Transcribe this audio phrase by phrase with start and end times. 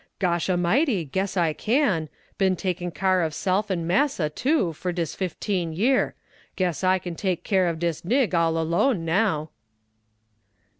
[0.17, 2.09] "Gosh a mighty, guess I can!
[2.39, 6.15] Ben taking car' of self and massa too for dis fifteen year.
[6.55, 9.51] Guess I can take car' of dis nig all alone now."